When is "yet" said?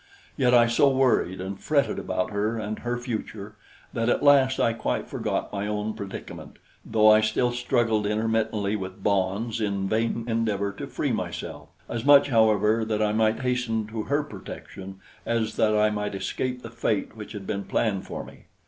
0.35-0.51